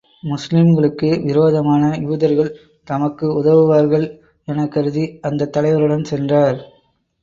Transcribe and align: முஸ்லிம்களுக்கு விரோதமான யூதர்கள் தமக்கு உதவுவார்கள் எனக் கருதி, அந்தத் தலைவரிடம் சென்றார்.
முஸ்லிம்களுக்கு 0.23 1.23
விரோதமான 1.23 1.95
யூதர்கள் 1.99 2.51
தமக்கு 2.87 3.33
உதவுவார்கள் 3.35 4.07
எனக் 4.47 4.71
கருதி, 4.71 5.19
அந்தத் 5.21 5.57
தலைவரிடம் 5.57 6.03
சென்றார். 6.03 6.59